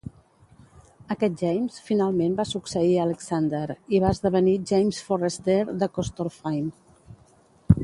Aquest 1.15 1.35
James 1.41 1.75
finalment 1.89 2.37
va 2.39 2.45
succeir 2.53 2.97
a 2.97 3.03
Alexander 3.09 3.61
i 3.97 4.01
va 4.07 4.15
esdevenir 4.17 4.57
James 4.73 5.05
Forrester 5.11 5.61
de 5.85 5.93
Corstorphine. 5.99 7.17